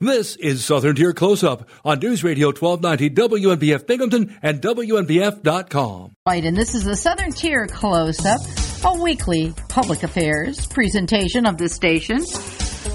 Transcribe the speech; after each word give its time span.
This 0.00 0.36
is 0.36 0.62
Southern 0.62 0.94
Tier 0.94 1.14
Close 1.14 1.42
Up 1.42 1.70
on 1.82 2.00
News 2.00 2.22
Radio 2.22 2.48
1290 2.48 3.16
WNBF 3.16 3.86
Binghamton 3.86 4.38
and 4.42 4.60
WNBF.com. 4.60 6.12
Right, 6.26 6.44
and 6.44 6.54
this 6.54 6.74
is 6.74 6.84
the 6.84 6.94
Southern 6.94 7.32
Tier 7.32 7.66
Close 7.66 8.22
Up, 8.26 8.42
a 8.84 9.02
weekly 9.02 9.54
public 9.70 10.02
affairs 10.02 10.66
presentation 10.66 11.46
of 11.46 11.56
the 11.56 11.70
station. 11.70 12.18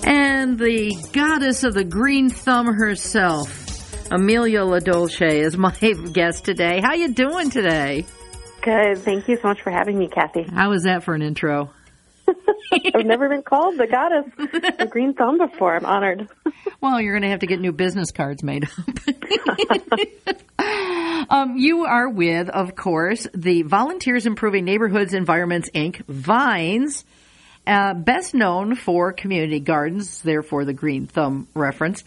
And 0.03 0.59
the 0.59 0.95
goddess 1.11 1.63
of 1.63 1.73
the 1.73 1.83
green 1.83 2.29
thumb 2.29 2.67
herself, 2.67 4.11
Amelia 4.11 4.59
LoDolce, 4.59 5.23
is 5.23 5.57
my 5.57 5.71
guest 6.13 6.45
today. 6.45 6.81
How 6.83 6.93
you 6.93 7.15
doing 7.15 7.49
today? 7.49 8.05
Good. 8.61 8.99
Thank 8.99 9.27
you 9.27 9.37
so 9.41 9.47
much 9.47 9.63
for 9.63 9.71
having 9.71 9.97
me, 9.97 10.07
Kathy. 10.07 10.43
How 10.53 10.69
was 10.69 10.83
that 10.83 11.01
for 11.01 11.15
an 11.15 11.23
intro? 11.23 11.71
I've 12.95 13.05
never 13.05 13.29
been 13.29 13.43
called 13.43 13.77
the 13.77 13.87
goddess 13.87 14.25
of 14.79 14.89
green 14.89 15.13
thumb 15.13 15.37
before. 15.37 15.75
I'm 15.75 15.85
honored. 15.85 16.27
well, 16.81 17.01
you're 17.01 17.13
going 17.13 17.23
to 17.23 17.29
have 17.29 17.39
to 17.41 17.47
get 17.47 17.59
new 17.59 17.71
business 17.71 18.11
cards 18.11 18.43
made 18.43 18.65
up. 18.65 18.71
um, 21.29 21.57
you 21.57 21.85
are 21.85 22.09
with, 22.09 22.49
of 22.49 22.75
course, 22.75 23.27
the 23.33 23.63
Volunteers 23.63 24.25
Improving 24.25 24.65
Neighborhoods 24.65 25.13
Environments 25.13 25.69
Inc. 25.71 26.05
Vines. 26.07 27.05
Uh, 27.67 27.93
best 27.93 28.33
known 28.33 28.75
for 28.75 29.13
community 29.13 29.59
gardens, 29.59 30.21
therefore 30.23 30.65
the 30.65 30.73
green 30.73 31.05
thumb 31.05 31.47
reference. 31.53 32.03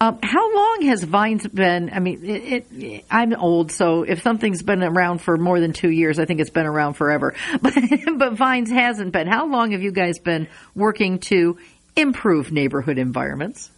Um, 0.00 0.18
how 0.22 0.54
long 0.54 0.82
has 0.82 1.04
Vines 1.04 1.46
been? 1.46 1.90
I 1.92 2.00
mean, 2.00 2.24
it, 2.24 2.66
it, 2.72 3.04
I'm 3.10 3.32
old, 3.34 3.70
so 3.70 4.02
if 4.02 4.22
something's 4.22 4.62
been 4.62 4.82
around 4.82 5.18
for 5.18 5.36
more 5.36 5.60
than 5.60 5.72
two 5.72 5.90
years, 5.90 6.18
I 6.18 6.24
think 6.24 6.40
it's 6.40 6.50
been 6.50 6.66
around 6.66 6.94
forever. 6.94 7.34
But, 7.62 7.74
but 8.16 8.32
Vines 8.34 8.70
hasn't 8.70 9.12
been. 9.12 9.26
How 9.26 9.46
long 9.46 9.72
have 9.72 9.82
you 9.82 9.92
guys 9.92 10.18
been 10.18 10.48
working 10.74 11.20
to 11.20 11.58
improve 11.96 12.50
neighborhood 12.50 12.98
environments? 12.98 13.70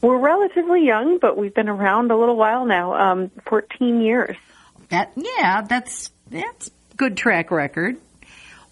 We're 0.00 0.18
relatively 0.18 0.84
young, 0.84 1.18
but 1.18 1.36
we've 1.36 1.54
been 1.54 1.68
around 1.68 2.10
a 2.10 2.16
little 2.16 2.36
while 2.36 2.66
now, 2.66 2.94
um, 2.94 3.30
14 3.46 4.00
years. 4.00 4.36
That 4.88 5.12
yeah, 5.16 5.62
that's 5.62 6.10
that's 6.30 6.70
good 6.96 7.16
track 7.16 7.50
record. 7.50 7.96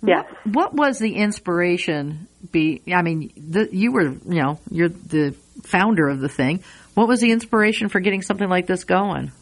Yes. 0.02 0.26
What, 0.44 0.54
what 0.54 0.74
was 0.74 0.98
the 0.98 1.14
inspiration? 1.14 2.28
Be 2.52 2.82
I 2.94 3.02
mean, 3.02 3.32
the, 3.36 3.68
you 3.72 3.92
were 3.92 4.10
you 4.10 4.42
know 4.42 4.60
you're 4.70 4.90
the 4.90 5.34
founder 5.66 6.08
of 6.08 6.20
the 6.20 6.28
thing. 6.28 6.62
What 6.94 7.08
was 7.08 7.20
the 7.20 7.32
inspiration 7.32 7.88
for 7.88 8.00
getting 8.00 8.22
something 8.22 8.48
like 8.48 8.66
this 8.66 8.84
going? 8.84 9.32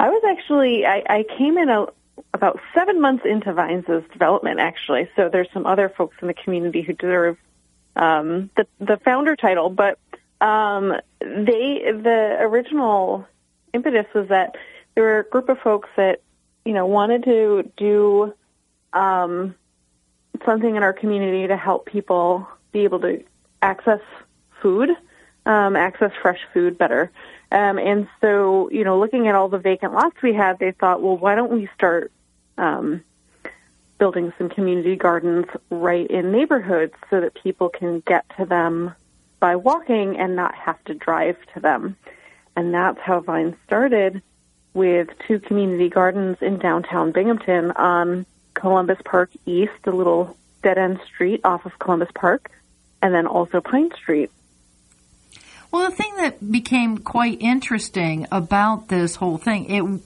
I 0.00 0.08
was 0.10 0.22
actually 0.28 0.86
I, 0.86 1.02
I 1.08 1.24
came 1.36 1.58
in 1.58 1.68
a, 1.68 1.86
about 2.34 2.60
seven 2.74 3.00
months 3.00 3.24
into 3.24 3.52
Vines' 3.52 3.86
development, 4.12 4.60
actually. 4.60 5.08
So 5.16 5.28
there's 5.28 5.48
some 5.52 5.66
other 5.66 5.88
folks 5.88 6.16
in 6.20 6.28
the 6.28 6.34
community 6.34 6.82
who 6.82 6.92
deserve 6.92 7.36
um, 7.96 8.50
the 8.56 8.66
the 8.78 8.98
founder 9.04 9.36
title, 9.36 9.70
but 9.70 9.98
um, 10.40 10.94
they 11.20 11.82
the 11.92 12.36
original 12.40 13.26
impetus 13.74 14.06
was 14.14 14.28
that 14.28 14.54
there 14.94 15.04
were 15.04 15.18
a 15.20 15.24
group 15.24 15.48
of 15.48 15.58
folks 15.58 15.88
that 15.96 16.22
you 16.64 16.72
know 16.72 16.86
wanted 16.86 17.24
to 17.24 17.70
do 17.76 18.34
um, 18.92 19.54
something 20.44 20.76
in 20.76 20.82
our 20.82 20.92
community 20.92 21.46
to 21.48 21.56
help 21.56 21.86
people 21.86 22.46
be 22.72 22.84
able 22.84 23.00
to 23.00 23.22
access 23.62 24.00
food 24.62 24.90
um, 25.48 25.74
access 25.74 26.12
fresh 26.20 26.38
food 26.52 26.78
better. 26.78 27.10
Um, 27.50 27.78
and 27.78 28.06
so, 28.20 28.68
you 28.70 28.84
know, 28.84 28.98
looking 28.98 29.26
at 29.26 29.34
all 29.34 29.48
the 29.48 29.58
vacant 29.58 29.94
lots 29.94 30.20
we 30.22 30.34
had, 30.34 30.58
they 30.58 30.72
thought, 30.72 31.02
well, 31.02 31.16
why 31.16 31.34
don't 31.34 31.50
we 31.50 31.68
start 31.74 32.12
um, 32.58 33.02
building 33.98 34.32
some 34.36 34.50
community 34.50 34.94
gardens 34.94 35.46
right 35.70 36.06
in 36.08 36.30
neighborhoods 36.30 36.92
so 37.08 37.22
that 37.22 37.34
people 37.42 37.70
can 37.70 38.00
get 38.00 38.26
to 38.36 38.44
them 38.44 38.94
by 39.40 39.56
walking 39.56 40.18
and 40.18 40.36
not 40.36 40.54
have 40.54 40.82
to 40.84 40.94
drive 40.94 41.36
to 41.54 41.60
them. 41.60 41.96
And 42.54 42.74
that's 42.74 43.00
how 43.00 43.20
Vine 43.20 43.56
started 43.64 44.20
with 44.74 45.08
two 45.26 45.38
community 45.40 45.88
gardens 45.88 46.36
in 46.42 46.58
downtown 46.58 47.12
Binghamton 47.12 47.70
on 47.70 48.26
Columbus 48.52 48.98
Park 49.02 49.30
East, 49.46 49.72
a 49.86 49.92
little 49.92 50.36
dead 50.62 50.76
end 50.76 51.00
street 51.06 51.40
off 51.44 51.64
of 51.64 51.78
Columbus 51.78 52.10
Park, 52.14 52.50
and 53.00 53.14
then 53.14 53.26
also 53.26 53.62
Pine 53.62 53.90
Street. 53.96 54.30
Well, 55.70 55.90
the 55.90 55.96
thing 55.96 56.16
that 56.16 56.50
became 56.50 56.98
quite 56.98 57.42
interesting 57.42 58.26
about 58.32 58.88
this 58.88 59.14
whole 59.14 59.36
thing, 59.36 59.68
it 59.70 60.00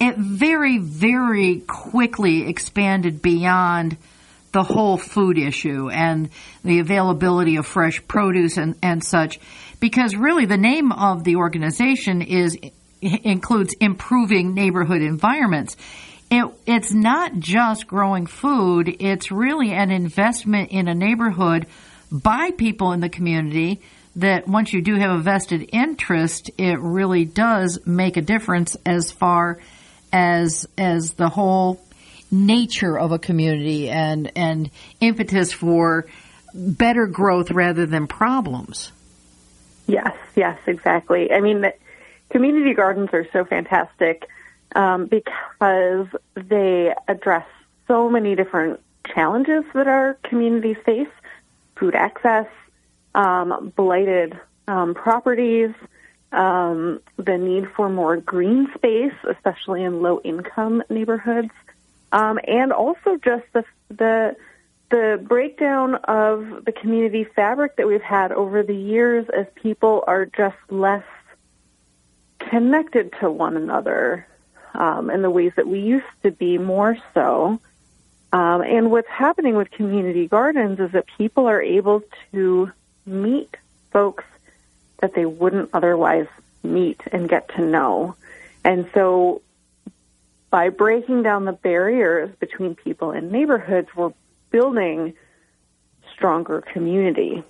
it 0.00 0.16
very 0.16 0.78
very 0.78 1.60
quickly 1.66 2.48
expanded 2.48 3.20
beyond 3.20 3.96
the 4.52 4.62
whole 4.62 4.96
food 4.96 5.36
issue 5.36 5.90
and 5.90 6.30
the 6.64 6.78
availability 6.78 7.56
of 7.56 7.66
fresh 7.66 8.06
produce 8.06 8.56
and, 8.56 8.76
and 8.82 9.04
such 9.04 9.38
because 9.80 10.16
really 10.16 10.46
the 10.46 10.56
name 10.56 10.92
of 10.92 11.24
the 11.24 11.36
organization 11.36 12.22
is 12.22 12.56
includes 13.00 13.74
improving 13.80 14.54
neighborhood 14.54 15.02
environments. 15.02 15.76
It, 16.30 16.46
it's 16.66 16.92
not 16.92 17.38
just 17.38 17.86
growing 17.86 18.26
food, 18.26 18.94
it's 19.00 19.30
really 19.32 19.72
an 19.72 19.90
investment 19.90 20.70
in 20.70 20.86
a 20.86 20.94
neighborhood 20.94 21.66
by 22.10 22.50
people 22.52 22.92
in 22.92 23.00
the 23.00 23.08
community 23.08 23.80
that 24.18 24.48
once 24.48 24.72
you 24.72 24.82
do 24.82 24.96
have 24.96 25.12
a 25.12 25.22
vested 25.22 25.70
interest, 25.72 26.50
it 26.58 26.78
really 26.80 27.24
does 27.24 27.78
make 27.86 28.16
a 28.16 28.22
difference 28.22 28.76
as 28.84 29.12
far 29.12 29.58
as 30.12 30.66
as 30.76 31.12
the 31.12 31.28
whole 31.28 31.80
nature 32.30 32.98
of 32.98 33.12
a 33.12 33.18
community 33.18 33.88
and 33.88 34.32
and 34.34 34.70
impetus 35.00 35.52
for 35.52 36.06
better 36.54 37.06
growth 37.06 37.50
rather 37.52 37.86
than 37.86 38.06
problems. 38.06 38.90
Yes, 39.86 40.16
yes, 40.34 40.58
exactly. 40.66 41.32
I 41.32 41.40
mean, 41.40 41.64
community 42.30 42.74
gardens 42.74 43.10
are 43.12 43.26
so 43.32 43.44
fantastic 43.44 44.28
um, 44.74 45.06
because 45.06 46.08
they 46.34 46.92
address 47.06 47.46
so 47.86 48.10
many 48.10 48.34
different 48.34 48.80
challenges 49.14 49.64
that 49.74 49.86
our 49.86 50.14
communities 50.24 50.76
face: 50.84 51.08
food 51.76 51.94
access, 51.94 52.46
um, 53.18 53.72
blighted 53.74 54.38
um, 54.68 54.94
properties, 54.94 55.70
um, 56.30 57.00
the 57.16 57.36
need 57.36 57.68
for 57.74 57.88
more 57.88 58.16
green 58.16 58.68
space, 58.74 59.14
especially 59.28 59.82
in 59.82 60.00
low 60.00 60.20
income 60.22 60.84
neighborhoods, 60.88 61.50
um, 62.12 62.38
and 62.46 62.72
also 62.72 63.16
just 63.16 63.44
the, 63.52 63.64
the 63.90 64.36
the 64.90 65.22
breakdown 65.22 65.96
of 65.96 66.64
the 66.64 66.72
community 66.72 67.22
fabric 67.22 67.76
that 67.76 67.86
we've 67.86 68.00
had 68.00 68.32
over 68.32 68.62
the 68.62 68.74
years 68.74 69.26
as 69.28 69.44
people 69.54 70.02
are 70.06 70.24
just 70.24 70.56
less 70.70 71.04
connected 72.38 73.12
to 73.20 73.30
one 73.30 73.58
another 73.58 74.26
um, 74.72 75.10
in 75.10 75.20
the 75.20 75.28
ways 75.28 75.52
that 75.56 75.66
we 75.66 75.80
used 75.80 76.06
to 76.22 76.30
be 76.30 76.56
more 76.56 76.96
so. 77.12 77.60
Um, 78.32 78.62
and 78.62 78.90
what's 78.90 79.08
happening 79.08 79.56
with 79.56 79.70
community 79.70 80.26
gardens 80.26 80.80
is 80.80 80.92
that 80.92 81.04
people 81.18 81.46
are 81.46 81.60
able 81.60 82.02
to 82.32 82.72
meet 83.08 83.56
folks 83.90 84.24
that 85.00 85.14
they 85.14 85.24
wouldn't 85.24 85.70
otherwise 85.72 86.26
meet 86.62 87.00
and 87.12 87.28
get 87.28 87.48
to 87.56 87.62
know. 87.62 88.14
And 88.64 88.88
so 88.94 89.42
by 90.50 90.70
breaking 90.70 91.22
down 91.22 91.44
the 91.44 91.52
barriers 91.52 92.30
between 92.38 92.74
people 92.74 93.10
and 93.10 93.30
neighborhoods, 93.30 93.88
we're 93.94 94.12
building 94.50 95.14
stronger 96.14 96.60
community. 96.60 97.44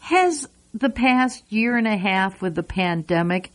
Has 0.00 0.48
the 0.74 0.90
past 0.90 1.50
year 1.50 1.76
and 1.76 1.86
a 1.86 1.96
half 1.96 2.42
with 2.42 2.54
the 2.54 2.62
pandemic 2.62 3.52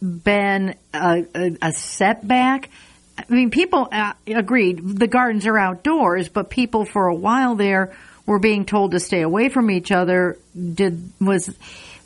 been 0.00 0.74
a, 0.92 1.24
a, 1.34 1.56
a 1.62 1.72
setback? 1.72 2.70
I 3.18 3.24
mean, 3.32 3.50
people 3.50 3.88
uh, 3.92 4.14
agreed 4.26 4.80
the 4.98 5.06
gardens 5.06 5.46
are 5.46 5.58
outdoors, 5.58 6.28
but 6.28 6.50
people 6.50 6.84
for 6.84 7.06
a 7.06 7.14
while 7.14 7.54
there 7.54 7.92
were 8.26 8.38
being 8.38 8.64
told 8.64 8.92
to 8.92 9.00
stay 9.00 9.22
away 9.22 9.48
from 9.48 9.70
each 9.70 9.90
other, 9.90 10.38
did 10.74 11.10
was 11.20 11.54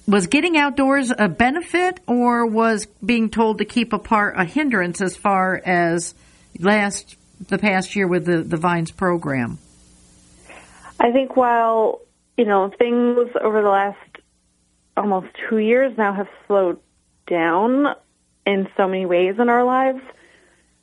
was 0.07 0.29
getting 0.29 0.57
outdoors 0.57 1.13
a 1.17 1.29
benefit 1.29 2.01
or 2.07 2.47
was 2.47 2.87
being 3.05 3.29
told 3.29 3.59
to 3.59 3.65
keep 3.65 3.93
apart 3.93 4.35
a 4.39 4.45
hindrance 4.45 5.01
as 5.01 5.17
far 5.17 5.61
as 5.65 6.15
last 6.61 7.17
the 7.49 7.59
past 7.59 7.97
year 7.97 8.07
with 8.07 8.25
the, 8.25 8.43
the 8.43 8.57
Vines 8.57 8.91
program? 8.91 9.59
I 10.99 11.11
think 11.13 11.37
while, 11.37 12.01
you 12.37 12.45
know, 12.45 12.71
things 12.79 13.19
over 13.43 13.63
the 13.63 13.69
last 13.69 13.99
almost 14.97 15.27
two 15.49 15.59
years 15.59 15.97
now 15.99 16.15
have 16.15 16.29
slowed 16.47 16.79
down 17.27 17.95
in 18.47 18.69
so 18.77 18.87
many 18.87 19.05
ways 19.05 19.35
in 19.39 19.49
our 19.49 19.65
lives, 19.65 20.01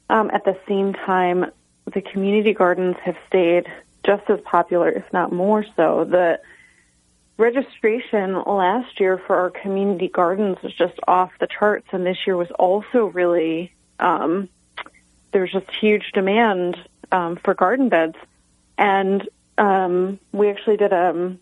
um, 0.09 0.29
at 0.31 0.43
the 0.43 0.57
same 0.67 0.93
time, 0.93 1.45
the 1.91 2.01
community 2.01 2.53
gardens 2.53 2.95
have 3.03 3.15
stayed 3.27 3.65
just 4.03 4.29
as 4.29 4.39
popular, 4.41 4.89
if 4.89 5.11
not 5.13 5.31
more 5.31 5.65
so. 5.75 6.03
The 6.03 6.39
registration 7.37 8.41
last 8.43 8.99
year 8.99 9.17
for 9.17 9.35
our 9.35 9.49
community 9.49 10.07
gardens 10.07 10.57
was 10.61 10.73
just 10.73 10.99
off 11.07 11.31
the 11.39 11.47
charts, 11.47 11.87
and 11.91 12.05
this 12.05 12.17
year 12.27 12.37
was 12.37 12.51
also 12.51 13.05
really 13.05 13.73
um, 13.99 14.49
there 15.31 15.41
was 15.41 15.51
just 15.51 15.69
huge 15.71 16.11
demand 16.13 16.77
um, 17.11 17.35
for 17.37 17.53
garden 17.53 17.89
beds, 17.89 18.15
and 18.77 19.27
um, 19.57 20.19
we 20.31 20.49
actually 20.49 20.77
did 20.77 20.93
a, 20.93 21.35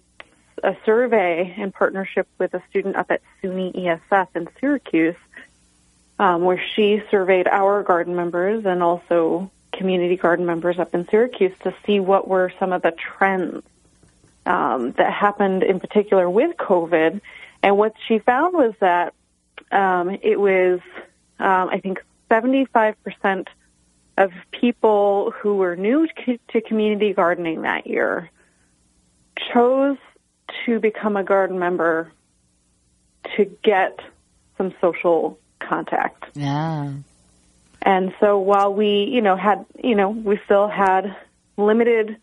a 0.64 0.76
survey 0.86 1.54
in 1.58 1.72
partnership 1.72 2.28
with 2.38 2.54
a 2.54 2.64
student 2.70 2.96
up 2.96 3.12
at 3.12 3.22
SUNY 3.42 3.74
ESF 3.76 4.28
in 4.36 4.48
Syracuse, 4.60 5.16
um, 6.20 6.44
where 6.44 6.62
she 6.76 7.02
surveyed 7.10 7.48
our 7.48 7.84
garden 7.84 8.16
members 8.16 8.66
and 8.66 8.82
also 8.82 9.52
community 9.74 10.18
garden 10.18 10.46
members 10.46 10.80
up 10.80 10.94
in 10.94 11.08
Syracuse 11.10 11.54
to 11.64 11.74
see 11.86 12.00
what 12.00 12.28
were 12.28 12.52
some 12.60 12.74
of 12.74 12.82
the 12.82 12.92
trends 12.92 13.64
um, 14.46 14.92
that 14.94 15.14
happened 15.14 15.64
in 15.64 15.80
particular 15.80 16.30
with 16.30 16.58
COVID. 16.58 17.22
And 17.64 17.78
what 17.78 17.94
she 18.08 18.20
found 18.20 18.54
was 18.54 18.74
that 18.80 19.14
um, 19.72 20.10
it 20.22 20.40
was, 20.40 20.80
um, 21.40 21.70
I 21.70 21.80
think, 21.80 22.04
75% 22.30 23.48
of 24.18 24.32
people 24.52 25.32
who 25.32 25.56
were 25.56 25.76
new 25.76 26.08
to 26.26 26.62
community 26.62 27.14
gardening 27.14 27.62
that 27.62 27.88
year 27.88 28.30
chose 29.54 29.98
to 30.66 30.80
become 30.80 31.16
a 31.16 31.24
garden 31.24 31.60
member 31.60 32.12
to 33.36 33.46
get 33.64 34.00
some 34.58 34.74
social 34.82 35.40
contact. 35.60 36.26
Yeah. 36.34 36.94
And 37.82 38.14
so 38.20 38.40
while 38.40 38.74
we, 38.74 39.10
you 39.12 39.22
know, 39.22 39.36
had, 39.36 39.66
you 39.84 39.96
know, 39.96 40.10
we 40.10 40.40
still 40.46 40.68
had 40.68 41.16
limited 41.58 42.18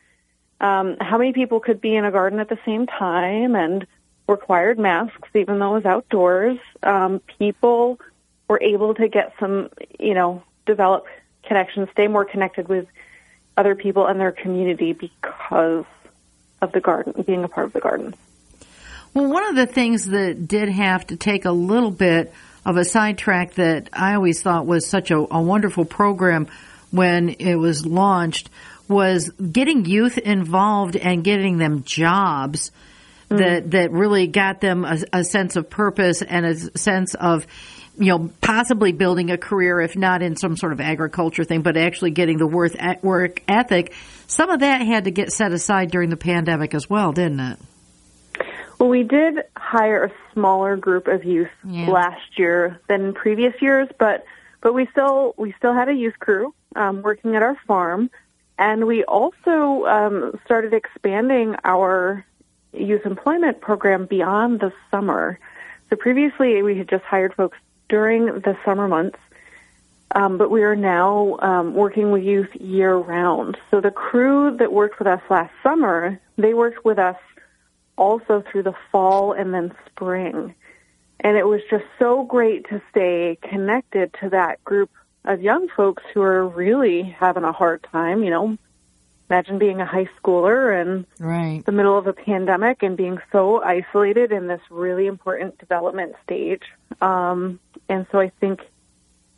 um, 0.61 0.97
how 1.01 1.19
many 1.19 1.33
people 1.33 1.61
could 1.61 1.81
be 1.81 1.95
in 1.95 2.05
a 2.05 2.11
garden 2.11 2.39
at 2.39 2.49
the 2.49 2.59
same 2.65 2.87
time 2.87 3.55
and 3.55 3.87
required 4.29 4.79
masks, 4.79 5.29
even 5.35 5.59
though 5.59 5.77
it 5.77 5.85
was 5.85 5.87
outdoors. 5.87 6.59
Um, 6.83 7.21
people 7.39 7.99
were 8.49 8.61
able 8.63 8.95
to 8.95 9.09
get 9.09 9.35
some, 9.41 9.71
you 9.99 10.15
know, 10.15 10.43
develop 10.67 11.07
connections, 11.45 11.89
stay 11.93 12.09
more 12.09 12.25
connected 12.25 12.69
with 12.69 12.87
other 13.57 13.75
people 13.75 14.07
and 14.07 14.21
their 14.21 14.33
community 14.33 14.93
because 14.93 15.85
of 16.61 16.73
the 16.73 16.81
garden, 16.81 17.25
being 17.27 17.45
a 17.45 17.49
part 17.49 17.67
of 17.67 17.73
the 17.73 17.81
garden. 17.81 18.15
Well, 19.15 19.31
one 19.31 19.45
of 19.49 19.57
the 19.57 19.67
things 19.67 20.07
that 20.07 20.47
did 20.47 20.69
have 20.69 21.07
to 21.09 21.17
take 21.17 21.45
a 21.45 21.51
little 21.51 21.91
bit 21.91 22.33
of 22.65 22.77
a 22.77 22.85
sidetrack 22.85 23.55
that 23.55 23.89
I 23.93 24.15
always 24.15 24.43
thought 24.43 24.67
was 24.67 24.87
such 24.87 25.11
a, 25.11 25.17
a 25.17 25.41
wonderful 25.41 25.85
program 25.85 26.49
when 26.91 27.31
it 27.31 27.57
was 27.57 27.87
launched 27.87 28.51
was 28.89 29.31
getting 29.31 29.85
youth 29.85 30.17
involved 30.17 30.97
and 30.97 31.23
getting 31.23 31.59
them 31.59 31.85
jobs 31.85 32.73
mm. 33.31 33.39
that 33.39 33.71
that 33.73 33.93
really 33.93 34.27
got 34.27 34.61
them 34.61 34.85
a, 34.85 34.99
a 35.13 35.25
sense 35.25 35.57
of 35.57 35.69
purpose 35.69 36.23
and 36.23 36.47
a 36.47 36.79
sense 36.79 37.15
of 37.15 37.47
you 37.99 38.17
know, 38.17 38.31
possibly 38.41 38.93
building 38.93 39.31
a 39.31 39.37
career, 39.37 39.81
if 39.81 39.97
not 39.97 40.23
in 40.23 40.37
some 40.37 40.57
sort 40.57 40.73
of 40.73 40.81
agriculture 40.81 41.43
thing, 41.43 41.63
but 41.63 41.77
actually 41.77 42.13
getting 42.13 42.39
the 42.39 42.47
worth 42.47 42.77
work 43.03 43.43
ethic. 43.49 43.93
Some 44.29 44.51
of 44.51 44.61
that 44.61 44.83
had 44.83 45.05
to 45.05 45.11
get 45.11 45.33
set 45.33 45.53
aside 45.53 45.91
during 45.91 46.09
the 46.09 46.17
pandemic 46.17 46.75
as 46.75 46.89
well, 46.89 47.13
didn't 47.13 47.41
it? 47.41 47.59
Well, 48.79 48.89
we 48.89 49.03
did 49.03 49.43
hire 49.57 50.05
a 50.05 50.13
smaller 50.33 50.77
group 50.77 51.09
of 51.09 51.25
youth 51.25 51.51
yeah. 51.65 51.91
last 51.91 52.39
year 52.39 52.81
than 52.89 53.13
previous 53.13 53.55
years, 53.61 53.89
but 53.99 54.25
but 54.61 54.73
we 54.73 54.87
still 54.93 55.35
we 55.37 55.53
still 55.59 55.75
had 55.75 55.89
a 55.89 55.95
youth 55.95 56.19
crew 56.21 56.55
um, 56.77 57.03
working 57.03 57.35
at 57.35 57.43
our 57.43 57.57
farm, 57.67 58.09
and 58.57 58.87
we 58.87 59.03
also 59.05 59.85
um, 59.87 60.39
started 60.45 60.75
expanding 60.75 61.57
our 61.65 62.25
youth 62.73 63.05
employment 63.05 63.61
program 63.61 64.07
beyond 64.07 64.61
the 64.61 64.73
summer. 64.91 65.41
So 65.91 65.97
previously, 65.97 66.63
we 66.63 66.79
had 66.79 66.89
just 66.89 67.05
hired 67.05 67.35
folks 67.35 67.59
during 67.89 68.27
the 68.27 68.57
summer 68.65 68.87
months, 68.87 69.19
um, 70.15 70.39
but 70.39 70.51
we 70.51 70.63
are 70.63 70.77
now 70.77 71.39
um, 71.41 71.75
working 71.75 72.13
with 72.13 72.23
youth 72.23 72.55
year 72.57 72.95
round. 72.95 73.57
So 73.71 73.81
the 73.81 73.91
crew 73.91 74.57
that 74.59 74.73
worked 74.73 75.01
with 75.01 75.09
us 75.09 75.23
last 75.31 75.53
summer, 75.65 76.21
they 76.37 76.55
worked 76.55 76.85
with 76.85 76.99
us 76.99 77.17
also 77.99 78.43
through 78.51 78.63
the 78.63 78.75
fall 78.91 79.33
and 79.33 79.53
then 79.53 79.75
spring. 79.87 80.55
And 81.21 81.37
it 81.37 81.47
was 81.47 81.61
just 81.69 81.85
so 81.99 82.23
great 82.23 82.69
to 82.69 82.81
stay 82.91 83.39
connected 83.43 84.15
to 84.21 84.31
that 84.31 84.63
group 84.65 84.91
of 85.25 85.43
young 85.43 85.69
folks 85.69 86.03
who 86.15 86.23
are 86.23 86.47
really 86.47 87.03
having 87.03 87.45
a 87.45 87.53
hard 87.53 87.83
time, 87.83 88.23
you 88.23 88.31
know. 88.31 88.57
Imagine 89.29 89.59
being 89.59 89.79
a 89.79 89.85
high 89.85 90.09
schooler 90.19 90.81
and 90.81 91.05
right. 91.19 91.63
the 91.67 91.73
middle 91.73 91.99
of 91.99 92.07
a 92.07 92.15
pandemic 92.15 92.83
and 92.83 92.97
being 92.97 93.19
so 93.31 93.63
isolated 93.63 94.33
in 94.33 94.47
this 94.47 94.63
really 94.71 95.07
important 95.07 95.59
development 95.59 96.15
stage. 96.23 96.63
Um, 97.03 97.61
and 97.91 98.07
so 98.11 98.21
I 98.21 98.31
think 98.41 98.63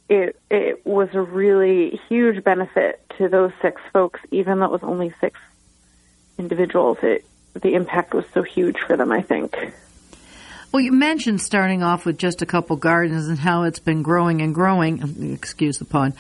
it 0.09 0.37
it 0.49 0.87
was 0.87 1.09
a 1.15 1.21
really 1.21 2.01
huge 2.09 2.45
benefit 2.45 3.01
to 3.19 3.29
those 3.29 3.53
six 3.63 3.81
folks, 3.93 4.21
even 4.31 4.61
though 4.61 4.67
it 4.67 4.73
was 4.73 4.83
only 4.83 5.13
six 5.21 5.41
individuals. 6.39 6.99
It 7.03 7.25
the 7.55 7.75
impact 7.75 8.15
was 8.15 8.25
so 8.33 8.43
huge 8.43 8.77
for 8.87 8.97
them. 8.97 9.13
I 9.13 9.23
think. 9.23 9.55
Well, 10.73 10.83
you 10.83 10.93
mentioned 10.93 11.41
starting 11.41 11.83
off 11.83 12.07
with 12.07 12.17
just 12.17 12.43
a 12.43 12.47
couple 12.47 12.77
gardens 12.77 13.27
and 13.27 13.37
how 13.37 13.65
it's 13.65 13.81
been 13.81 14.03
growing 14.03 14.41
and 14.41 14.55
growing. 14.55 15.33
Excuse 15.35 15.79
the 15.79 15.85
pun. 15.85 16.15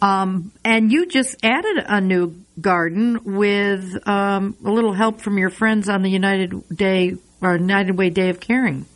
Um, 0.00 0.50
and 0.64 0.90
you 0.90 1.06
just 1.06 1.36
added 1.44 1.84
a 1.86 2.00
new 2.00 2.34
garden 2.60 3.20
with 3.36 4.08
um, 4.08 4.56
a 4.64 4.70
little 4.70 4.92
help 4.92 5.20
from 5.20 5.38
your 5.38 5.50
friends 5.50 5.88
on 5.88 6.02
the 6.02 6.10
United 6.10 6.68
Day 6.68 7.16
or 7.40 7.56
United 7.56 7.96
Way 7.96 8.10
Day 8.10 8.28
of 8.30 8.40
Caring. 8.40 8.86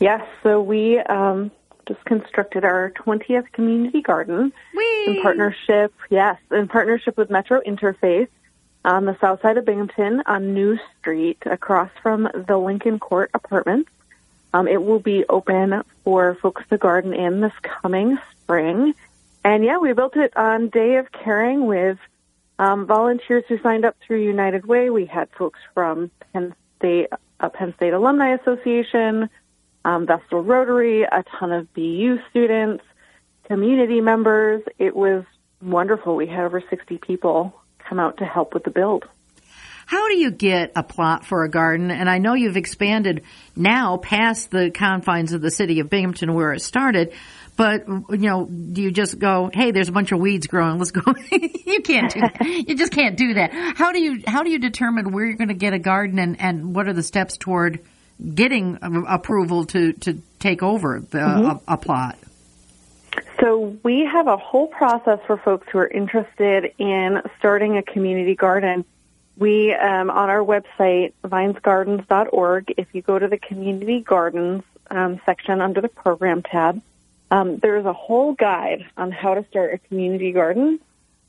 Yes. 0.00 0.20
So 0.42 0.60
we 0.60 0.98
um, 0.98 1.50
just 1.88 2.04
constructed 2.04 2.64
our 2.64 2.92
20th 3.06 3.52
community 3.52 4.02
garden 4.02 4.52
Whee! 4.76 5.04
in 5.06 5.22
partnership, 5.22 5.94
yes, 6.10 6.36
in 6.50 6.68
partnership 6.68 7.16
with 7.16 7.30
Metro 7.30 7.60
Interface 7.66 8.28
on 8.84 9.06
the 9.06 9.16
south 9.20 9.40
side 9.42 9.56
of 9.56 9.64
Binghamton 9.64 10.22
on 10.26 10.54
New 10.54 10.78
Street 10.98 11.38
across 11.46 11.90
from 12.02 12.28
the 12.34 12.58
Lincoln 12.58 12.98
Court 12.98 13.30
Apartments. 13.34 13.90
Um, 14.52 14.68
it 14.68 14.82
will 14.82 15.00
be 15.00 15.24
open 15.28 15.82
for 16.04 16.34
folks 16.36 16.62
to 16.70 16.78
garden 16.78 17.12
in 17.12 17.40
this 17.40 17.52
coming 17.62 18.18
spring. 18.30 18.94
And 19.42 19.64
yeah, 19.64 19.78
we 19.78 19.92
built 19.92 20.16
it 20.16 20.36
on 20.36 20.68
Day 20.68 20.96
of 20.96 21.10
Caring 21.12 21.66
with 21.66 21.98
um, 22.58 22.86
volunteers 22.86 23.44
who 23.48 23.58
signed 23.58 23.84
up 23.84 23.96
through 24.06 24.22
United 24.22 24.66
Way. 24.66 24.90
We 24.90 25.06
had 25.06 25.28
folks 25.30 25.58
from 25.72 26.10
Penn 26.32 26.54
State, 26.78 27.08
uh, 27.40 27.48
Penn 27.48 27.74
State 27.74 27.94
Alumni 27.94 28.34
Association, 28.34 29.28
um, 29.84 30.06
Vestal 30.06 30.42
Rotary, 30.42 31.02
a 31.02 31.24
ton 31.38 31.52
of 31.52 31.72
BU 31.74 32.20
students, 32.30 32.84
community 33.44 34.00
members. 34.00 34.62
It 34.78 34.94
was 34.94 35.24
wonderful. 35.60 36.16
We 36.16 36.26
had 36.26 36.44
over 36.44 36.62
60 36.70 36.98
people 36.98 37.60
come 37.88 38.00
out 38.00 38.18
to 38.18 38.24
help 38.24 38.54
with 38.54 38.64
the 38.64 38.70
build. 38.70 39.04
How 39.86 40.08
do 40.08 40.16
you 40.16 40.30
get 40.30 40.72
a 40.76 40.82
plot 40.82 41.26
for 41.26 41.44
a 41.44 41.50
garden? 41.50 41.90
And 41.90 42.08
I 42.08 42.18
know 42.18 42.34
you've 42.34 42.56
expanded 42.56 43.22
now 43.54 43.98
past 43.98 44.50
the 44.50 44.70
confines 44.70 45.32
of 45.32 45.42
the 45.42 45.50
city 45.50 45.80
of 45.80 45.90
Binghamton 45.90 46.32
where 46.32 46.52
it 46.54 46.60
started, 46.60 47.12
but 47.56 47.86
you 47.86 48.16
know, 48.16 48.46
do 48.46 48.82
you 48.82 48.90
just 48.90 49.18
go, 49.18 49.50
"Hey, 49.52 49.70
there's 49.70 49.88
a 49.88 49.92
bunch 49.92 50.10
of 50.10 50.18
weeds 50.18 50.46
growing. 50.46 50.78
Let's 50.78 50.90
go." 50.90 51.02
you 51.30 51.82
can't 51.82 52.12
do 52.12 52.20
that. 52.20 52.44
You 52.44 52.74
just 52.74 52.92
can't 52.92 53.16
do 53.16 53.34
that. 53.34 53.52
How 53.52 53.92
do 53.92 54.00
you 54.00 54.22
how 54.26 54.42
do 54.42 54.50
you 54.50 54.58
determine 54.58 55.12
where 55.12 55.26
you're 55.26 55.36
going 55.36 55.48
to 55.48 55.54
get 55.54 55.72
a 55.72 55.78
garden 55.78 56.18
and 56.18 56.40
and 56.40 56.74
what 56.74 56.88
are 56.88 56.92
the 56.92 57.02
steps 57.02 57.36
toward 57.36 57.80
getting 58.34 58.78
approval 59.08 59.64
to, 59.66 59.92
to 59.92 60.22
take 60.38 60.62
over 60.62 61.00
the, 61.00 61.18
mm-hmm. 61.18 61.46
a, 61.46 61.74
a 61.74 61.76
plot? 61.76 62.18
So 63.40 63.76
we 63.82 64.04
have 64.04 64.26
a 64.26 64.36
whole 64.36 64.68
process 64.68 65.18
for 65.26 65.36
folks 65.36 65.66
who 65.70 65.78
are 65.78 65.86
interested 65.86 66.72
in 66.78 67.22
starting 67.38 67.76
a 67.76 67.82
community 67.82 68.34
garden. 68.34 68.84
We, 69.36 69.74
um, 69.74 70.10
on 70.10 70.30
our 70.30 70.44
website, 70.44 71.12
vinesgardens.org, 71.24 72.74
if 72.76 72.86
you 72.92 73.02
go 73.02 73.18
to 73.18 73.26
the 73.26 73.38
community 73.38 74.00
gardens 74.00 74.62
um, 74.90 75.20
section 75.26 75.60
under 75.60 75.80
the 75.80 75.88
program 75.88 76.42
tab, 76.42 76.80
um, 77.30 77.58
there's 77.58 77.84
a 77.84 77.92
whole 77.92 78.32
guide 78.32 78.86
on 78.96 79.10
how 79.10 79.34
to 79.34 79.44
start 79.50 79.74
a 79.74 79.78
community 79.78 80.32
garden 80.32 80.78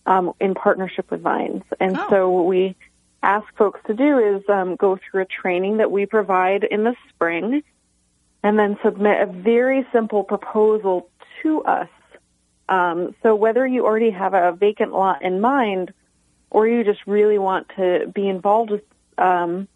um, 0.05 0.33
in 0.39 0.53
partnership 0.53 1.09
with 1.09 1.21
Vines. 1.21 1.63
And 1.79 1.97
oh. 1.97 2.07
so 2.09 2.29
what 2.29 2.45
we 2.45 2.75
ask 3.23 3.45
folks 3.57 3.79
to 3.87 3.93
do 3.93 4.19
is 4.19 4.47
um, 4.49 4.75
go 4.75 4.97
through 4.97 5.23
a 5.23 5.25
training 5.25 5.77
that 5.77 5.91
we 5.91 6.05
provide 6.05 6.63
in 6.63 6.83
the 6.83 6.95
spring 7.09 7.63
and 8.43 8.59
then 8.59 8.77
submit 8.83 9.21
a 9.21 9.25
very 9.25 9.87
simple 9.91 10.23
proposal 10.23 11.09
to 11.43 11.63
us. 11.63 11.89
Um, 12.67 13.15
so 13.21 13.35
whether 13.35 13.65
you 13.65 13.85
already 13.85 14.11
have 14.11 14.33
a 14.33 14.51
vacant 14.51 14.91
lot 14.91 15.21
in 15.21 15.39
mind 15.39 15.93
or 16.49 16.67
you 16.67 16.83
just 16.83 17.05
really 17.05 17.37
want 17.37 17.69
to 17.75 18.11
be 18.13 18.27
involved 18.27 18.71
with, 18.71 18.83
um, 19.17 19.67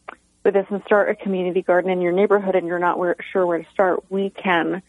with 0.43 0.53
this 0.53 0.65
and 0.69 0.81
start 0.85 1.09
a 1.09 1.15
community 1.15 1.61
garden 1.61 1.91
in 1.91 2.01
your 2.01 2.11
neighborhood 2.11 2.55
and 2.55 2.67
you're 2.67 2.79
not 2.79 2.97
where, 2.97 3.15
sure 3.31 3.45
where 3.45 3.59
to 3.59 3.69
start, 3.71 4.03
we 4.09 4.29
can 4.31 4.81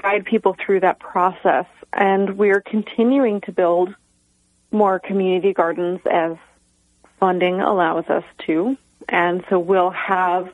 guide 0.00 0.24
people 0.24 0.54
through 0.64 0.80
that 0.80 0.98
process. 0.98 1.66
And 1.92 2.36
we're 2.36 2.60
continuing 2.60 3.40
to 3.42 3.52
build 3.52 3.94
more 4.70 4.98
community 4.98 5.52
gardens 5.52 6.00
as 6.10 6.36
funding 7.18 7.60
allows 7.60 8.04
us 8.06 8.24
to. 8.46 8.76
And 9.08 9.44
so 9.48 9.58
we'll 9.58 9.90
have 9.90 10.52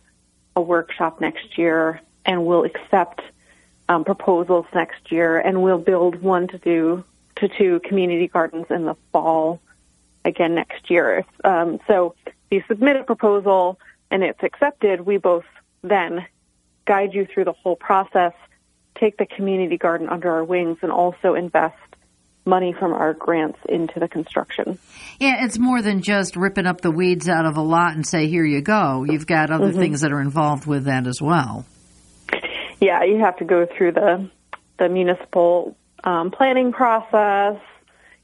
a 0.55 0.61
workshop 0.61 1.21
next 1.21 1.59
year 1.59 2.01
and 2.25 2.47
we'll 2.47 2.65
accept 2.65 3.23
um, 3.91 4.05
proposals 4.05 4.67
next 4.73 5.11
year 5.11 5.39
and 5.39 5.63
we'll 5.63 5.79
build 5.79 6.23
one 6.23 6.47
to 6.47 6.59
do 6.59 7.05
to 7.35 7.49
two 7.49 7.81
community 7.81 8.29
gardens 8.29 8.67
in 8.71 8.85
the 8.85 8.95
fall 9.11 9.61
again 10.25 10.55
next 10.55 10.91
year. 10.91 11.25
Um, 11.43 11.81
so 11.89 12.15
you 12.53 12.63
submit 12.69 12.97
a 12.97 13.05
proposal, 13.05 13.81
and 14.11 14.23
it's 14.23 14.43
accepted, 14.43 15.01
we 15.01 15.17
both 15.17 15.45
then 15.83 16.25
guide 16.85 17.15
you 17.15 17.27
through 17.27 17.45
the 17.45 17.53
whole 17.53 17.75
process, 17.75 18.33
take 18.95 19.17
the 19.17 19.27
community 19.27 19.77
garden 19.77 20.09
under 20.09 20.31
our 20.31 20.45
wings, 20.45 20.79
and 20.83 20.93
also 20.93 21.35
invest 21.35 21.77
money 22.45 22.73
from 22.73 22.93
our 22.93 23.15
grants 23.15 23.59
into 23.69 23.99
the 23.99 24.09
construction. 24.09 24.79
Yeah, 25.19 25.45
it's 25.45 25.59
more 25.59 25.83
than 25.83 26.03
just 26.03 26.37
ripping 26.37 26.67
up 26.67 26.81
the 26.81 26.91
weeds 26.91 27.29
out 27.29 27.45
of 27.47 27.57
a 27.57 27.63
lot 27.63 27.95
and 27.95 28.07
say, 28.07 28.29
here 28.29 28.45
you 28.45 28.61
go. 28.61 29.05
You've 29.05 29.27
got 29.27 29.51
other 29.51 29.69
mm-hmm. 29.69 29.79
things 29.81 30.01
that 30.03 30.13
are 30.13 30.21
involved 30.21 30.67
with 30.67 30.85
that 30.85 31.07
as 31.07 31.21
well. 31.21 31.65
Yeah, 32.81 33.03
you 33.05 33.19
have 33.19 33.37
to 33.39 33.45
go 33.45 33.67
through 33.67 33.93
the 33.93 34.31
the 34.79 34.89
municipal 34.89 35.77
um, 36.05 36.31
planning 36.31 36.73
process, 36.73 37.61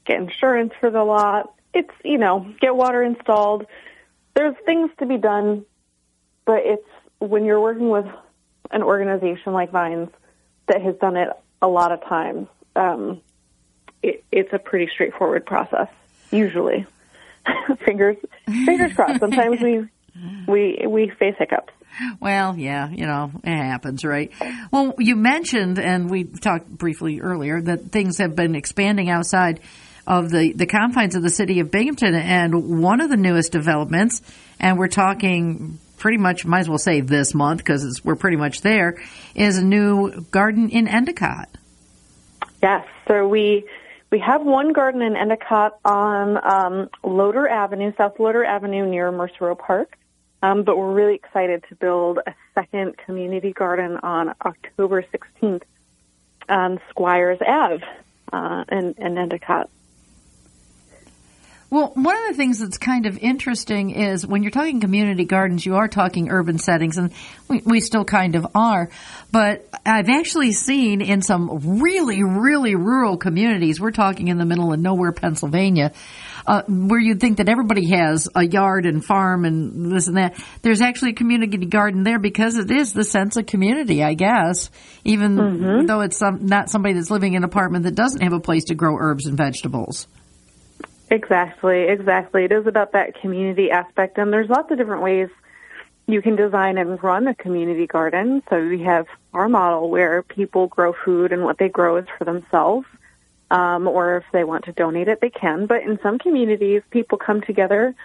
get 0.05 0.17
insurance 0.19 0.73
for 0.79 0.89
the 0.89 1.03
lot. 1.03 1.53
It's 1.73 1.93
you 2.03 2.17
know 2.17 2.51
get 2.59 2.75
water 2.75 3.03
installed. 3.03 3.65
There's 4.33 4.55
things 4.65 4.91
to 4.99 5.05
be 5.05 5.17
done, 5.17 5.65
but 6.45 6.63
it's 6.65 6.87
when 7.19 7.45
you're 7.45 7.61
working 7.61 7.89
with 7.89 8.05
an 8.71 8.83
organization 8.83 9.53
like 9.53 9.71
Vines 9.71 10.09
that 10.67 10.81
has 10.81 10.95
done 10.97 11.17
it 11.17 11.29
a 11.61 11.67
lot 11.67 11.91
of 11.91 12.03
times. 12.03 12.47
Um, 12.75 13.21
it, 14.03 14.23
it's 14.31 14.53
a 14.53 14.59
pretty 14.59 14.91
straightforward 14.91 15.45
process 15.45 15.87
usually. 16.31 16.85
fingers 17.85 18.17
fingers 18.45 18.93
crossed. 18.93 19.19
Sometimes 19.19 19.61
we 19.61 19.87
we 20.47 20.85
we 20.87 21.09
face 21.09 21.35
hiccups. 21.37 21.73
Well, 22.19 22.57
yeah, 22.57 22.89
you 22.89 23.05
know, 23.05 23.31
it 23.43 23.55
happens, 23.55 24.03
right? 24.03 24.31
Well, 24.71 24.93
you 24.99 25.15
mentioned, 25.15 25.79
and 25.79 26.09
we 26.09 26.25
talked 26.25 26.69
briefly 26.69 27.21
earlier, 27.21 27.59
that 27.61 27.91
things 27.91 28.19
have 28.19 28.35
been 28.35 28.55
expanding 28.55 29.09
outside 29.09 29.61
of 30.05 30.29
the, 30.29 30.53
the 30.53 30.65
confines 30.65 31.15
of 31.15 31.23
the 31.23 31.29
city 31.29 31.59
of 31.59 31.71
Binghamton. 31.71 32.15
And 32.15 32.81
one 32.81 33.01
of 33.01 33.09
the 33.09 33.17
newest 33.17 33.51
developments, 33.51 34.21
and 34.59 34.77
we're 34.77 34.87
talking 34.87 35.79
pretty 35.97 36.17
much, 36.17 36.45
might 36.45 36.59
as 36.59 36.69
well 36.69 36.77
say 36.77 37.01
this 37.01 37.33
month 37.33 37.59
because 37.59 38.03
we're 38.03 38.15
pretty 38.15 38.37
much 38.37 38.61
there, 38.61 39.01
is 39.35 39.57
a 39.57 39.65
new 39.65 40.21
garden 40.31 40.69
in 40.69 40.87
Endicott. 40.87 41.49
Yes. 42.61 42.85
So 43.07 43.27
we 43.27 43.65
we 44.09 44.19
have 44.19 44.41
one 44.43 44.71
garden 44.71 45.01
in 45.01 45.17
Endicott 45.17 45.79
on 45.83 46.37
um, 46.43 46.89
Loder 47.03 47.47
Avenue, 47.47 47.91
South 47.97 48.19
Loder 48.19 48.45
Avenue 48.45 48.85
near 48.85 49.11
Mercer 49.11 49.53
Park. 49.55 49.97
Um, 50.41 50.63
but 50.63 50.77
we're 50.77 50.93
really 50.93 51.15
excited 51.15 51.63
to 51.69 51.75
build 51.75 52.19
a 52.25 52.33
second 52.53 52.97
community 52.97 53.53
garden 53.53 53.97
on 54.03 54.35
October 54.45 55.03
16th 55.03 55.63
on 56.47 56.79
Squires 56.89 57.39
Ave 57.45 57.83
uh, 58.31 58.63
in, 58.71 58.95
in 58.97 59.17
Endicott. 59.17 59.69
Well, 61.69 61.91
one 61.95 62.15
of 62.15 62.27
the 62.29 62.33
things 62.33 62.59
that's 62.59 62.77
kind 62.77 63.05
of 63.05 63.17
interesting 63.17 63.89
is 63.89 64.25
when 64.25 64.41
you're 64.41 64.51
talking 64.51 64.79
community 64.79 65.25
gardens, 65.25 65.65
you 65.65 65.75
are 65.75 65.89
talking 65.89 66.29
urban 66.29 66.59
settings, 66.59 66.97
and 66.97 67.11
we, 67.49 67.61
we 67.65 67.81
still 67.81 68.05
kind 68.05 68.35
of 68.35 68.47
are. 68.55 68.89
But 69.33 69.67
I've 69.85 70.07
actually 70.07 70.53
seen 70.53 71.01
in 71.01 71.21
some 71.21 71.81
really, 71.81 72.23
really 72.23 72.75
rural 72.75 73.17
communities, 73.17 73.81
we're 73.81 73.91
talking 73.91 74.29
in 74.29 74.37
the 74.37 74.45
middle 74.45 74.71
of 74.71 74.79
nowhere, 74.79 75.11
Pennsylvania, 75.11 75.91
uh, 76.47 76.63
where 76.67 76.99
you'd 76.99 77.19
think 77.19 77.37
that 77.37 77.49
everybody 77.49 77.89
has 77.89 78.29
a 78.33 78.43
yard 78.43 78.85
and 78.85 79.03
farm 79.03 79.45
and 79.45 79.91
this 79.91 80.07
and 80.07 80.17
that. 80.17 80.41
There's 80.61 80.81
actually 80.81 81.11
a 81.11 81.15
community 81.15 81.57
garden 81.57 82.03
there 82.03 82.19
because 82.19 82.57
it 82.57 82.71
is 82.71 82.93
the 82.93 83.03
sense 83.03 83.35
of 83.35 83.45
community, 83.45 84.01
I 84.01 84.13
guess, 84.13 84.71
even 85.03 85.35
mm-hmm. 85.35 85.85
though 85.85 86.01
it's 86.01 86.17
some, 86.17 86.45
not 86.45 86.69
somebody 86.69 86.93
that's 86.93 87.11
living 87.11 87.33
in 87.33 87.43
an 87.43 87.43
apartment 87.43 87.83
that 87.83 87.95
doesn't 87.95 88.21
have 88.21 88.33
a 88.33 88.39
place 88.39 88.65
to 88.65 88.75
grow 88.75 88.97
herbs 88.97 89.25
and 89.25 89.35
vegetables. 89.35 90.07
Exactly, 91.09 91.83
exactly. 91.83 92.45
It 92.45 92.51
is 92.51 92.65
about 92.67 92.93
that 92.93 93.19
community 93.21 93.71
aspect, 93.71 94.17
and 94.17 94.31
there's 94.31 94.49
lots 94.49 94.71
of 94.71 94.77
different 94.77 95.03
ways 95.03 95.29
you 96.05 96.21
can 96.21 96.35
design 96.35 96.77
and 96.77 97.01
run 97.03 97.27
a 97.27 97.35
community 97.35 97.87
garden. 97.87 98.41
So 98.49 98.65
we 98.65 98.83
have 98.83 99.07
our 99.33 99.49
model 99.49 99.89
where 99.89 100.23
people 100.23 100.67
grow 100.67 100.93
food, 101.05 101.31
and 101.31 101.43
what 101.43 101.57
they 101.57 101.69
grow 101.69 101.97
is 101.97 102.05
for 102.17 102.25
themselves, 102.25 102.87
um, 103.49 103.87
or 103.87 104.17
if 104.17 104.23
they 104.31 104.43
want 104.43 104.65
to 104.65 104.71
donate 104.71 105.07
it, 105.07 105.21
they 105.21 105.29
can. 105.29 105.65
But 105.65 105.83
in 105.83 105.99
some 106.01 106.19
communities, 106.19 106.81
people 106.89 107.17
come 107.17 107.41
together 107.41 107.95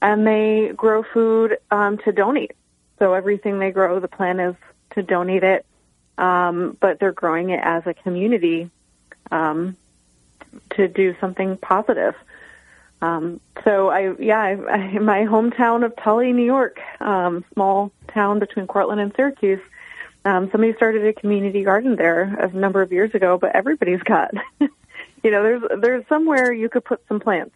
and 0.00 0.26
they 0.26 0.72
grow 0.74 1.02
food 1.02 1.58
um, 1.70 1.98
to 1.98 2.12
donate. 2.12 2.52
So 2.98 3.14
everything 3.14 3.58
they 3.58 3.70
grow, 3.70 4.00
the 4.00 4.08
plan 4.08 4.40
is 4.40 4.54
to 4.94 5.02
donate 5.02 5.44
it, 5.44 5.64
um, 6.18 6.76
but 6.80 6.98
they're 7.00 7.12
growing 7.12 7.50
it 7.50 7.60
as 7.62 7.86
a 7.86 7.94
community 7.94 8.70
um, 9.30 9.76
to 10.76 10.88
do 10.88 11.14
something 11.20 11.56
positive. 11.56 12.14
Um, 13.00 13.40
so 13.64 13.88
I, 13.88 14.14
yeah, 14.20 14.40
I, 14.40 14.50
I, 14.50 14.98
my 14.98 15.20
hometown 15.22 15.84
of 15.84 15.96
Tully, 15.96 16.32
New 16.32 16.44
York, 16.44 16.78
um, 17.00 17.44
small 17.52 17.90
town 18.08 18.38
between 18.38 18.66
Cortland 18.68 19.00
and 19.00 19.12
Syracuse. 19.16 19.60
Um, 20.24 20.50
somebody 20.52 20.72
started 20.74 21.04
a 21.04 21.12
community 21.12 21.64
garden 21.64 21.96
there 21.96 22.22
a 22.22 22.48
number 22.56 22.80
of 22.80 22.92
years 22.92 23.12
ago, 23.14 23.38
but 23.38 23.56
everybody's 23.56 24.02
got, 24.02 24.32
you 25.22 25.30
know, 25.30 25.42
there's 25.42 25.62
there's 25.80 26.04
somewhere 26.08 26.52
you 26.52 26.68
could 26.68 26.84
put 26.84 27.00
some 27.08 27.20
plants 27.20 27.54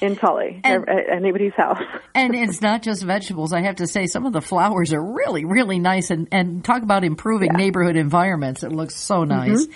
in 0.00 0.16
Tully 0.16 0.60
and, 0.64 0.88
at 0.88 1.08
anybody's 1.08 1.54
house. 1.54 1.82
and 2.14 2.34
it's 2.34 2.60
not 2.60 2.82
just 2.82 3.02
vegetables. 3.02 3.52
I 3.52 3.62
have 3.62 3.76
to 3.76 3.86
say, 3.86 4.06
some 4.06 4.26
of 4.26 4.32
the 4.32 4.40
flowers 4.40 4.92
are 4.92 5.02
really, 5.02 5.44
really 5.44 5.78
nice. 5.78 6.10
And, 6.10 6.28
and 6.30 6.64
talk 6.64 6.82
about 6.82 7.04
improving 7.04 7.50
yeah. 7.52 7.58
neighborhood 7.58 7.96
environments. 7.96 8.62
It 8.62 8.72
looks 8.72 8.94
so 8.94 9.24
nice. 9.24 9.66
Mm-hmm. 9.66 9.72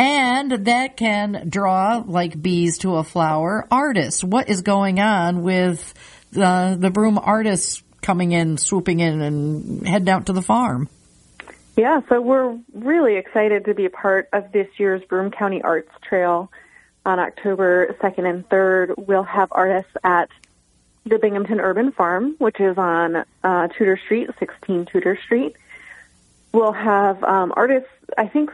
And 0.00 0.50
that 0.66 0.96
can 0.96 1.48
draw, 1.48 2.02
like 2.04 2.40
bees 2.40 2.78
to 2.78 2.96
a 2.96 3.04
flower, 3.04 3.66
artists. 3.70 4.24
What 4.24 4.48
is 4.48 4.62
going 4.62 4.98
on 4.98 5.42
with 5.42 5.94
the, 6.32 6.76
the 6.78 6.90
Broome 6.90 7.18
artists 7.18 7.82
coming 8.02 8.32
in, 8.32 8.58
swooping 8.58 8.98
in, 8.98 9.20
and 9.22 9.86
heading 9.86 10.08
out 10.08 10.26
to 10.26 10.32
the 10.32 10.42
farm? 10.42 10.88
Yeah, 11.76 12.00
so 12.08 12.20
we're 12.20 12.58
really 12.72 13.16
excited 13.16 13.64
to 13.64 13.74
be 13.74 13.84
a 13.84 13.90
part 13.90 14.28
of 14.32 14.52
this 14.52 14.68
year's 14.78 15.02
Broome 15.08 15.30
County 15.30 15.60
Arts 15.62 15.90
Trail 16.14 16.48
on 17.04 17.18
October 17.18 17.96
2nd 18.00 18.30
and 18.30 18.48
3rd. 18.48 18.94
We'll 19.08 19.24
have 19.24 19.48
artists 19.50 19.90
at 20.04 20.28
the 21.04 21.18
Binghamton 21.18 21.58
Urban 21.58 21.90
Farm, 21.90 22.36
which 22.38 22.60
is 22.60 22.78
on 22.78 23.24
uh, 23.42 23.68
Tudor 23.76 23.98
Street, 24.04 24.30
16 24.38 24.86
Tudor 24.86 25.18
Street. 25.24 25.56
We'll 26.52 26.72
have 26.72 27.24
um, 27.24 27.52
artists, 27.56 27.88
I 28.16 28.28
think 28.28 28.50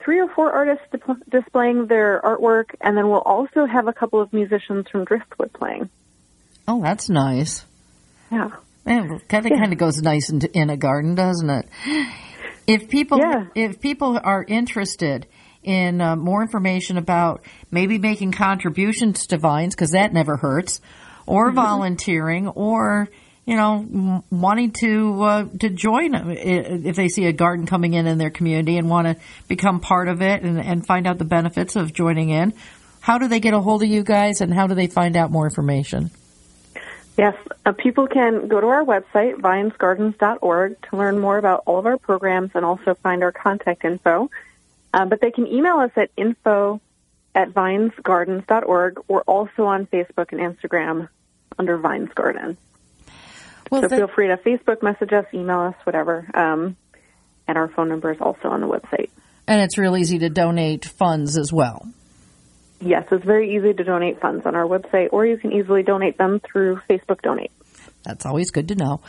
three 0.00 0.20
or 0.20 0.28
four 0.28 0.52
artists 0.52 0.84
displaying 1.30 1.86
their 1.86 2.20
artwork, 2.22 2.74
and 2.82 2.98
then 2.98 3.08
we'll 3.08 3.22
also 3.22 3.64
have 3.64 3.88
a 3.88 3.94
couple 3.94 4.20
of 4.20 4.30
musicians 4.34 4.86
from 4.90 5.06
Driftwood 5.06 5.54
playing. 5.54 5.88
Oh, 6.68 6.82
that's 6.82 7.08
nice. 7.08 7.64
Yeah. 8.30 8.50
Man, 8.84 9.20
kind 9.26 9.46
of 9.46 9.52
yeah. 9.52 9.58
kind 9.58 9.72
of 9.72 9.78
goes 9.78 10.02
nice 10.02 10.28
in, 10.28 10.42
in 10.52 10.68
a 10.68 10.76
garden, 10.76 11.14
doesn't 11.14 11.48
it? 11.48 11.66
If 12.66 12.88
people 12.88 13.18
yeah. 13.18 13.46
if 13.56 13.80
people 13.80 14.20
are 14.22 14.44
interested 14.46 15.26
in 15.62 16.00
uh, 16.00 16.16
more 16.16 16.42
information 16.42 16.96
about 16.96 17.42
maybe 17.70 17.98
making 17.98 18.32
contributions 18.32 19.26
to 19.28 19.38
Vines 19.38 19.74
because 19.74 19.90
that 19.90 20.12
never 20.12 20.36
hurts, 20.36 20.80
or 21.26 21.48
mm-hmm. 21.48 21.56
volunteering, 21.56 22.48
or 22.48 23.08
you 23.46 23.56
know, 23.56 24.22
wanting 24.30 24.72
to 24.72 25.22
uh, 25.22 25.44
to 25.60 25.70
join 25.70 26.14
if 26.30 26.96
they 26.96 27.08
see 27.08 27.26
a 27.26 27.32
garden 27.32 27.66
coming 27.66 27.94
in 27.94 28.06
in 28.06 28.18
their 28.18 28.30
community 28.30 28.76
and 28.76 28.88
want 28.88 29.06
to 29.06 29.16
become 29.48 29.80
part 29.80 30.08
of 30.08 30.22
it 30.22 30.42
and, 30.42 30.60
and 30.60 30.86
find 30.86 31.06
out 31.06 31.18
the 31.18 31.24
benefits 31.24 31.76
of 31.76 31.92
joining 31.92 32.30
in. 32.30 32.52
How 33.00 33.18
do 33.18 33.28
they 33.28 33.40
get 33.40 33.54
a 33.54 33.60
hold 33.60 33.82
of 33.82 33.88
you 33.88 34.02
guys, 34.02 34.40
and 34.40 34.52
how 34.52 34.66
do 34.66 34.74
they 34.74 34.86
find 34.86 35.16
out 35.16 35.30
more 35.30 35.46
information? 35.46 36.10
Yes, 37.16 37.34
uh, 37.66 37.72
people 37.72 38.06
can 38.06 38.48
go 38.48 38.60
to 38.60 38.66
our 38.68 38.84
website, 38.84 39.34
vinesgardens.org, 39.36 40.76
to 40.88 40.96
learn 40.96 41.18
more 41.18 41.38
about 41.38 41.64
all 41.66 41.78
of 41.78 41.86
our 41.86 41.98
programs 41.98 42.52
and 42.54 42.64
also 42.64 42.94
find 42.94 43.22
our 43.22 43.32
contact 43.32 43.84
info. 43.84 44.30
Um, 44.92 45.08
but 45.08 45.20
they 45.20 45.30
can 45.30 45.46
email 45.46 45.78
us 45.78 45.92
at 45.96 46.10
info 46.16 46.80
at 47.34 47.50
vinesgardens.org. 47.52 49.00
We're 49.08 49.20
also 49.22 49.64
on 49.64 49.86
Facebook 49.86 50.32
and 50.32 50.40
Instagram 50.40 51.08
under 51.58 51.78
Vines 51.78 52.10
Garden. 52.14 52.56
Well, 53.70 53.82
so 53.82 53.88
feel 53.88 54.08
free 54.08 54.28
to 54.28 54.36
Facebook 54.36 54.82
message 54.82 55.12
us, 55.12 55.26
email 55.32 55.60
us, 55.60 55.74
whatever. 55.84 56.28
Um, 56.34 56.76
and 57.46 57.56
our 57.56 57.68
phone 57.68 57.88
number 57.88 58.10
is 58.12 58.20
also 58.20 58.48
on 58.48 58.60
the 58.60 58.66
website. 58.66 59.10
And 59.46 59.60
it's 59.60 59.78
real 59.78 59.96
easy 59.96 60.18
to 60.20 60.28
donate 60.28 60.84
funds 60.84 61.38
as 61.38 61.52
well. 61.52 61.86
Yes, 62.80 63.06
it's 63.10 63.24
very 63.24 63.54
easy 63.56 63.74
to 63.74 63.84
donate 63.84 64.20
funds 64.20 64.46
on 64.46 64.54
our 64.54 64.64
website, 64.64 65.08
or 65.12 65.26
you 65.26 65.36
can 65.36 65.52
easily 65.52 65.82
donate 65.82 66.16
them 66.16 66.40
through 66.40 66.80
Facebook 66.88 67.20
Donate. 67.20 67.52
That's 68.02 68.24
always 68.24 68.50
good 68.50 68.68
to 68.68 68.74
know. 68.74 69.00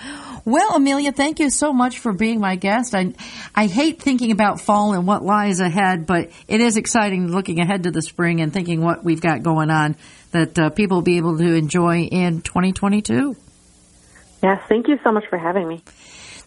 Well, 0.43 0.75
Amelia, 0.75 1.11
thank 1.11 1.39
you 1.39 1.49
so 1.49 1.71
much 1.71 1.99
for 1.99 2.11
being 2.11 2.39
my 2.39 2.55
guest. 2.55 2.93
I, 2.93 3.13
I 3.55 3.67
hate 3.67 4.01
thinking 4.01 4.31
about 4.31 4.59
fall 4.59 4.93
and 4.93 5.07
what 5.07 5.23
lies 5.23 5.59
ahead, 5.61 6.05
but 6.05 6.29
it 6.47 6.59
is 6.59 6.75
exciting 6.75 7.31
looking 7.31 7.59
ahead 7.59 7.83
to 7.83 7.91
the 7.91 8.01
spring 8.01 8.41
and 8.41 8.51
thinking 8.51 8.81
what 8.81 9.03
we've 9.03 9.21
got 9.21 9.43
going 9.43 9.69
on 9.69 9.95
that 10.31 10.59
uh, 10.59 10.69
people 10.71 10.97
will 10.97 11.03
be 11.03 11.17
able 11.17 11.37
to 11.37 11.55
enjoy 11.55 12.01
in 12.01 12.41
2022. 12.41 13.35
Yes, 14.43 14.61
thank 14.67 14.87
you 14.87 14.97
so 15.03 15.11
much 15.11 15.25
for 15.29 15.37
having 15.37 15.67
me. 15.67 15.83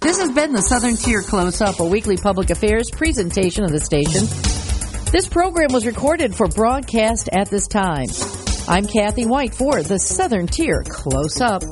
This 0.00 0.18
has 0.18 0.30
been 0.32 0.52
the 0.52 0.60
Southern 0.60 0.96
Tier 0.96 1.22
Close 1.22 1.62
Up, 1.62 1.80
a 1.80 1.84
weekly 1.84 2.18
public 2.18 2.50
affairs 2.50 2.90
presentation 2.90 3.64
of 3.64 3.70
the 3.70 3.80
station. 3.80 4.26
This 5.12 5.28
program 5.28 5.72
was 5.72 5.86
recorded 5.86 6.34
for 6.34 6.48
broadcast 6.48 7.30
at 7.32 7.48
this 7.48 7.68
time. 7.68 8.08
I'm 8.66 8.86
Kathy 8.86 9.26
White 9.26 9.54
for 9.54 9.82
the 9.82 9.98
Southern 9.98 10.46
Tier 10.46 10.82
Close 10.88 11.38
Up. 11.42 11.62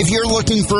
If 0.00 0.10
you're 0.10 0.26
looking 0.26 0.64
for 0.64 0.76